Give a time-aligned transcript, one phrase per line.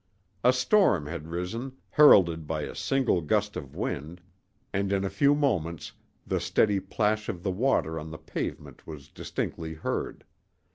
[0.43, 4.19] A storm had risen, heralded by a single gust of wind,
[4.73, 5.91] and in a few moments
[6.25, 10.23] the steady plash of the water on the pavement was distinctly heard.